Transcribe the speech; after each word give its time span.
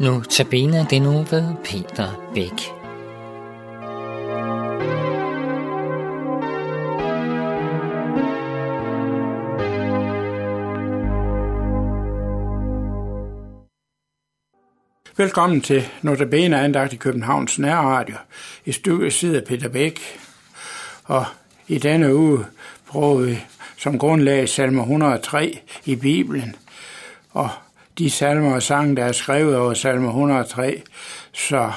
Nu 0.00 0.20
tabiner 0.20 0.86
det 0.86 1.02
nu 1.02 1.10
ved 1.10 1.54
Peter 1.64 2.30
Bæk. 2.34 2.72
Velkommen 15.16 15.60
til 15.60 15.88
Notabene 16.02 16.60
andagt 16.60 16.92
i 16.92 16.96
Københavns 16.96 17.58
Nærradio. 17.58 18.16
I 18.64 18.72
studiet 18.72 19.12
sidder 19.12 19.40
Peter 19.44 19.68
Bæk, 19.68 20.00
og 21.04 21.24
i 21.68 21.78
denne 21.78 22.16
uge 22.16 22.44
prøver 22.86 23.16
vi 23.16 23.38
som 23.78 23.98
grundlag 23.98 24.48
salme 24.48 24.80
103 24.80 25.60
i 25.84 25.96
Bibelen. 25.96 26.56
Og 27.30 27.50
de 27.98 28.10
salmer 28.10 28.54
og 28.54 28.62
sange, 28.62 28.96
der 28.96 29.04
er 29.04 29.12
skrevet 29.12 29.56
over 29.56 29.74
salme 29.74 30.06
103, 30.06 30.82
så 31.32 31.72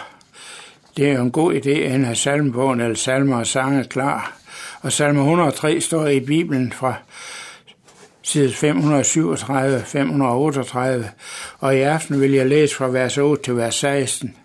det 0.97 1.09
er 1.09 1.13
jo 1.13 1.21
en 1.21 1.31
god 1.31 1.53
idé 1.53 1.69
at 1.69 1.99
have 2.05 2.15
salmebogen 2.15 2.81
eller 2.81 2.95
salmer 2.95 3.37
og 3.37 3.47
sange 3.47 3.83
klar. 3.83 4.33
Og 4.81 4.91
salme 4.91 5.19
103 5.19 5.81
står 5.81 6.07
i 6.07 6.19
Bibelen 6.19 6.71
fra 6.71 6.93
side 8.21 8.53
537, 8.53 9.83
538, 9.85 11.09
og 11.59 11.75
i 11.75 11.79
aften 11.79 12.21
vil 12.21 12.31
jeg 12.31 12.47
læse 12.47 12.75
fra 12.75 12.87
vers 12.87 13.17
8 13.17 13.43
til 13.43 13.57
vers 13.57 13.75
16. 13.75 14.35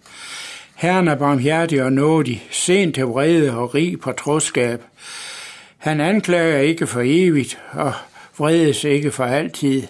Herren 0.74 1.08
er 1.08 1.14
barmhjertig 1.14 1.82
og 1.82 1.92
nådig, 1.92 2.46
sent 2.50 2.94
til 2.94 3.04
vrede 3.04 3.56
og 3.56 3.74
rig 3.74 4.00
på 4.00 4.12
troskab. 4.12 4.82
Han 5.78 6.00
anklager 6.00 6.58
ikke 6.58 6.86
for 6.86 7.02
evigt 7.04 7.58
og 7.72 7.92
vredes 8.38 8.84
ikke 8.84 9.10
for 9.10 9.24
altid. 9.24 9.82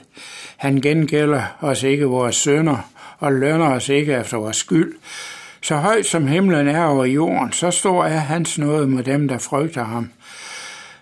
Han 0.64 0.80
gengælder 0.80 1.42
os 1.60 1.82
ikke 1.82 2.04
vores 2.04 2.36
sønder 2.36 2.90
og 3.18 3.32
lønner 3.32 3.66
os 3.66 3.88
ikke 3.88 4.12
efter 4.12 4.36
vores 4.36 4.56
skyld. 4.56 4.92
Så 5.62 5.76
højt 5.76 6.06
som 6.06 6.26
himlen 6.26 6.68
er 6.68 6.84
over 6.84 7.04
jorden, 7.04 7.52
så 7.52 7.70
stor 7.70 8.04
er 8.04 8.18
hans 8.18 8.58
nåde 8.58 8.86
mod 8.86 9.02
dem, 9.02 9.28
der 9.28 9.38
frygter 9.38 9.84
ham. 9.84 10.10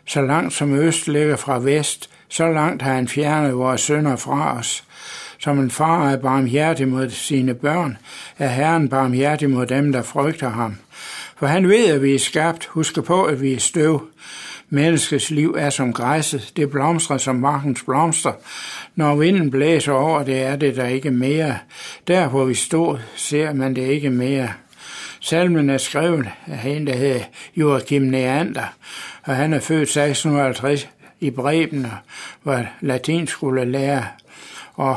Så 0.07 0.23
langt 0.23 0.53
som 0.53 0.75
øst 0.75 1.09
ligger 1.09 1.37
fra 1.37 1.59
vest, 1.59 2.11
så 2.29 2.53
langt 2.53 2.83
har 2.83 2.95
han 2.95 3.09
fjernet 3.09 3.57
vores 3.57 3.81
sønder 3.81 4.17
fra 4.17 4.59
os. 4.59 4.85
Som 5.39 5.59
en 5.59 5.71
far 5.71 6.11
er 6.11 6.17
barmhjertig 6.17 6.89
mod 6.89 7.11
sine 7.11 7.55
børn, 7.55 7.99
er 8.39 8.49
Herren 8.49 8.89
barmhjertig 8.89 9.51
mod 9.51 9.67
dem, 9.67 9.93
der 9.93 10.03
frygter 10.03 10.49
ham. 10.49 10.77
For 11.43 11.47
han 11.47 11.69
ved, 11.69 11.87
at 11.87 12.03
vi 12.03 12.15
er 12.15 12.19
skabt. 12.19 12.67
Husk 12.67 13.05
på, 13.05 13.25
at 13.25 13.43
vi 13.43 13.53
er 13.53 13.59
støv. 13.59 14.09
Menneskets 14.69 15.31
liv 15.31 15.55
er 15.59 15.71
som 15.71 15.93
græsset. 15.93 16.53
Det 16.57 16.71
blomstrer 16.71 17.19
som 17.19 17.37
markens 17.37 17.83
blomster. 17.83 18.33
Når 18.95 19.17
vinden 19.17 19.51
blæser 19.51 19.93
over 19.93 20.23
det, 20.23 20.43
er 20.43 20.57
det 20.57 20.77
der 20.77 20.87
ikke 20.87 21.11
mere. 21.11 21.59
Der, 22.07 22.29
hvor 22.29 22.45
vi 22.45 22.55
stod, 22.55 22.99
ser 23.17 23.53
man 23.53 23.77
det 23.77 23.83
ikke 23.83 24.11
mere. 24.11 24.53
Salmen 25.21 25.71
er 25.71 25.79
skrevet 25.79 26.29
af 26.47 26.69
en, 26.69 26.87
der 26.87 26.97
hedder 26.97 27.25
Joachim 27.57 28.03
Neander, 28.03 28.75
og 29.25 29.37
han 29.37 29.53
er 29.53 29.61
født 29.61 29.83
1650 29.83 30.89
i 31.21 31.31
Breben 31.31 31.85
og 31.85 31.97
var 32.45 32.67
latinskolelærer. 32.81 34.05
Og 34.75 34.97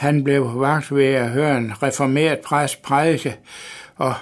han 0.00 0.24
blev 0.24 0.60
vagt 0.60 0.94
ved 0.94 1.06
at 1.06 1.30
høre 1.30 1.58
en 1.58 1.82
reformeret 1.82 2.38
præst 2.38 2.82
prædike, 2.82 3.36
og 3.96 4.14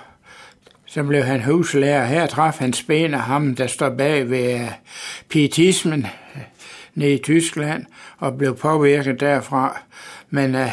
så 0.94 1.02
blev 1.02 1.22
han 1.22 1.42
huslærer. 1.42 2.06
Her 2.06 2.26
traf 2.26 2.58
han 2.58 2.72
spæn 2.72 3.14
af 3.14 3.20
ham, 3.20 3.54
der 3.54 3.66
står 3.66 3.90
bag 3.90 4.30
ved 4.30 4.60
øh, 4.60 4.68
pietismen 5.28 6.06
nede 6.94 7.14
i 7.14 7.18
Tyskland, 7.18 7.86
og 8.18 8.38
blev 8.38 8.56
påvirket 8.56 9.20
derfra. 9.20 9.80
Men 10.30 10.54
uh, 10.54 10.70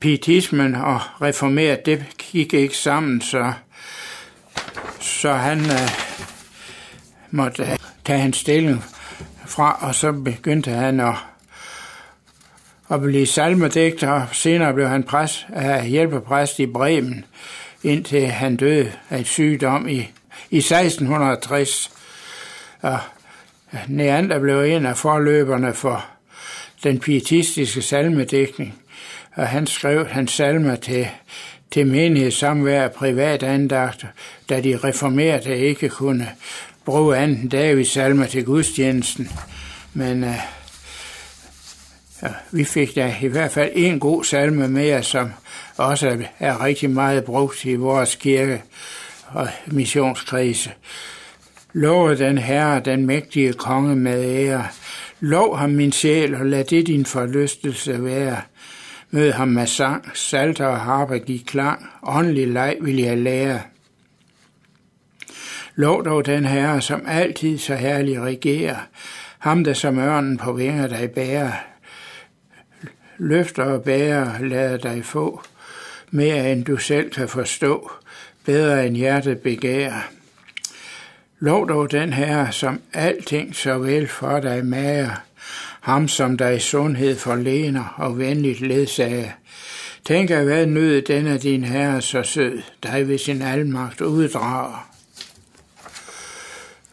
pietismen 0.00 0.74
og 0.74 1.00
reformeret, 1.22 1.86
det 1.86 2.04
gik 2.18 2.54
ikke 2.54 2.76
sammen, 2.76 3.20
så, 3.20 3.52
så 5.00 5.32
han 5.32 5.60
uh, 5.60 5.90
måtte 7.30 7.62
uh, 7.62 7.68
tage 8.04 8.18
hans 8.18 8.36
stilling 8.36 8.84
fra, 9.46 9.78
og 9.80 9.94
så 9.94 10.12
begyndte 10.12 10.70
han 10.70 11.00
at, 11.00 11.14
at 12.90 13.00
blive 13.00 13.26
salmedægter, 13.26 14.10
og 14.10 14.26
senere 14.32 14.74
blev 14.74 14.88
han 14.88 15.02
præst, 15.02 15.46
uh, 15.56 15.84
hjælpepræst 15.84 16.58
i 16.58 16.66
Bremen, 16.66 17.24
indtil 17.82 18.26
han 18.26 18.56
døde 18.56 18.92
af 19.10 19.26
sygdom 19.26 19.88
i, 19.88 20.10
i 20.50 20.58
1660. 20.58 21.90
Og 22.80 22.98
Neander 23.88 24.38
blev 24.38 24.62
en 24.62 24.86
af 24.86 24.96
forløberne 24.96 25.74
for 25.74 26.04
den 26.84 27.00
pietistiske 27.00 27.82
salmedækning, 27.82 28.74
og 29.34 29.48
han 29.48 29.66
skrev 29.66 30.06
hans 30.06 30.32
salmer 30.32 30.76
til, 30.76 31.08
til 31.70 31.86
menighedssamvær 31.86 32.84
og 32.84 32.92
privatandagter, 32.92 34.08
da 34.48 34.60
de 34.60 34.76
reformerede 34.84 35.58
ikke 35.58 35.88
kunne 35.88 36.28
bruge 36.84 37.16
anden 37.16 37.48
Davids 37.48 37.92
salmer 37.92 38.26
til 38.26 38.44
gudstjenesten. 38.44 39.30
Men 39.94 40.24
uh, 40.24 40.34
ja, 42.22 42.28
vi 42.50 42.64
fik 42.64 42.94
da 42.94 43.14
i 43.22 43.26
hvert 43.26 43.52
fald 43.52 43.70
en 43.74 44.00
god 44.00 44.24
salme 44.24 44.68
mere, 44.68 45.02
som 45.02 45.32
også 45.76 46.24
er 46.38 46.64
rigtig 46.64 46.90
meget 46.90 47.24
brugt 47.24 47.64
i 47.64 47.74
vores 47.74 48.14
kirke 48.14 48.62
og 49.26 49.48
missionskrise. 49.66 50.70
Lov 51.72 52.16
den 52.16 52.38
Herre, 52.38 52.80
den 52.80 53.06
mægtige 53.06 53.52
konge 53.52 53.96
med 53.96 54.24
ære. 54.24 54.66
Lov 55.20 55.56
ham 55.58 55.70
min 55.70 55.92
sjæl, 55.92 56.34
og 56.34 56.46
lad 56.46 56.64
det 56.64 56.86
din 56.86 57.06
forlystelse 57.06 58.04
være. 58.04 58.40
Mød 59.10 59.32
ham 59.32 59.48
med 59.48 59.66
sang, 59.66 60.10
salter 60.14 60.66
og 60.66 60.80
harpe 60.80 61.18
gik 61.18 61.42
klang. 61.46 61.86
Åndelig 62.02 62.48
leg 62.48 62.76
vil 62.80 62.96
jeg 62.96 63.18
lære. 63.18 63.60
Lov 65.74 66.04
dog 66.04 66.26
den 66.26 66.44
Herre, 66.44 66.80
som 66.80 67.02
altid 67.06 67.58
så 67.58 67.74
herlig 67.74 68.20
regerer. 68.20 68.76
Ham, 69.38 69.64
der 69.64 69.72
som 69.72 69.98
ørnen 69.98 70.36
på 70.36 70.52
vinger 70.52 70.86
dig 70.86 71.10
bærer. 71.10 71.52
Løfter 73.18 73.64
og 73.64 73.82
bærer, 73.82 74.42
lader 74.42 74.76
dig 74.76 75.04
få. 75.04 75.42
Mere 76.10 76.52
end 76.52 76.64
du 76.64 76.76
selv 76.76 77.10
kan 77.10 77.28
forstå. 77.28 77.90
Bedre 78.44 78.86
end 78.86 78.96
hjertet 78.96 79.38
begærer. 79.38 80.00
Lov 81.38 81.68
dog 81.68 81.90
den 81.90 82.12
her, 82.12 82.50
som 82.50 82.80
alting 82.92 83.56
så 83.56 83.78
vel 83.78 84.08
for 84.08 84.40
dig 84.40 84.66
mager, 84.66 85.10
ham 85.80 86.08
som 86.08 86.36
dig 86.36 86.62
sundhed 86.62 87.16
forlener 87.16 87.94
og 87.96 88.18
venligt 88.18 88.60
ledsager. 88.60 89.30
Tænk 90.04 90.30
at 90.30 90.44
hvad 90.44 90.66
nød 90.66 91.02
den 91.02 91.26
af 91.26 91.40
din 91.40 91.64
herre 91.64 92.02
så 92.02 92.22
sød, 92.22 92.62
dig 92.82 93.08
ved 93.08 93.18
sin 93.18 93.42
almagt 93.42 94.00
uddrager. 94.00 94.88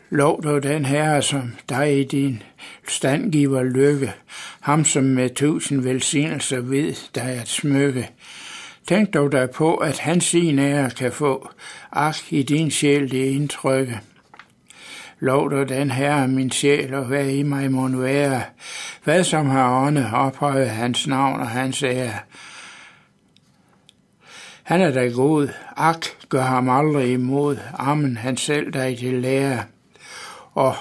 Lov 0.09 0.43
dog 0.43 0.63
den 0.63 0.85
herre, 0.85 1.21
som 1.21 1.55
dig 1.69 1.99
i 1.99 2.03
din 2.03 2.43
stand 2.87 3.31
giver 3.31 3.63
lykke, 3.63 4.13
ham 4.65 4.85
som 4.85 5.03
med 5.03 5.29
tusind 5.29 5.81
velsignelser 5.81 6.59
ved 6.59 6.93
dig 7.15 7.23
at 7.23 7.47
smykke. 7.47 8.09
Tænk 8.87 9.13
dog 9.13 9.31
der 9.31 9.47
på, 9.47 9.75
at 9.75 9.99
han 9.99 10.21
sin 10.21 10.59
ære 10.59 10.89
kan 10.89 11.11
få, 11.11 11.49
ak 11.91 12.15
i 12.29 12.43
din 12.43 12.71
sjæl 12.71 13.11
det 13.11 13.25
indtrykke. 13.25 13.99
Lov 15.19 15.51
dig 15.51 15.69
den 15.69 15.91
her, 15.91 16.27
min 16.27 16.51
sjæl, 16.51 16.93
og 16.93 17.05
hvad 17.05 17.25
i 17.25 17.43
mig 17.43 17.71
må 17.71 17.87
være, 17.87 18.41
hvad 19.03 19.23
som 19.23 19.49
har 19.49 19.85
ånde 19.85 20.09
ophøjet 20.13 20.69
hans 20.69 21.07
navn 21.07 21.39
og 21.39 21.49
hans 21.49 21.83
ære. 21.83 22.19
Han 24.63 24.81
er 24.81 24.91
da 24.91 25.07
god, 25.07 25.49
ak, 25.77 26.05
gør 26.29 26.41
ham 26.41 26.69
aldrig 26.69 27.11
imod, 27.11 27.57
amen, 27.73 28.17
han 28.17 28.37
selv 28.37 28.73
dig 28.73 28.97
til 28.97 29.13
lære. 29.13 29.63
Og 30.53 30.75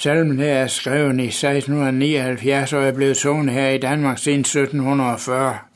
salmen 0.00 0.38
her 0.38 0.54
er 0.54 0.66
skrevet 0.66 1.20
i 1.20 1.26
1679, 1.26 2.72
og 2.72 2.84
er 2.84 2.92
blevet 2.92 3.16
sunget 3.16 3.54
her 3.54 3.68
i 3.68 3.78
Danmark 3.78 4.18
siden 4.18 4.40
1740. 4.40 5.58